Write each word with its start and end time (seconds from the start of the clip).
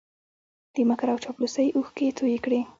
د 0.75 0.77
مکر 0.89 1.07
او 1.11 1.19
چاپلوسۍ 1.23 1.67
اوښکې 1.75 2.03
یې 2.09 2.15
توی 2.17 2.35
کړې 2.43 2.59